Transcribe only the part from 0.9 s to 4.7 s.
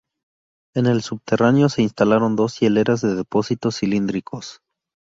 subterráneo se instalaron dos hileras de depósitos cilíndricos.